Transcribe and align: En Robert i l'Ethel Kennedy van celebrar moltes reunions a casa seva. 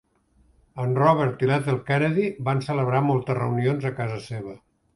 En 0.83 0.95
Robert 0.99 1.43
i 1.43 1.49
l'Ethel 1.51 1.77
Kennedy 1.91 2.25
van 2.49 2.63
celebrar 2.69 3.05
moltes 3.11 3.41
reunions 3.43 3.89
a 3.91 3.93
casa 4.01 4.21
seva. 4.29 4.57